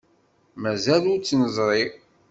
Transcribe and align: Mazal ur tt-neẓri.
Mazal 0.61 1.03
ur 1.11 1.19
tt-neẓri. 1.19 1.83